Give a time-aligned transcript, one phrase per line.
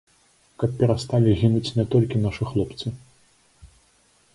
[0.63, 2.87] Каб перасталі гінуць не толькі нашы хлопцы.